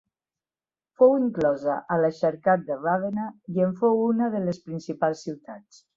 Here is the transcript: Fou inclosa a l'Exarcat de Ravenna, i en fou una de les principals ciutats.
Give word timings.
Fou 1.01 1.11
inclosa 1.23 1.75
a 1.95 1.99
l'Exarcat 2.03 2.65
de 2.71 2.77
Ravenna, 2.79 3.27
i 3.59 3.67
en 3.67 3.77
fou 3.83 4.03
una 4.07 4.31
de 4.37 4.43
les 4.49 4.63
principals 4.71 5.23
ciutats. 5.29 5.83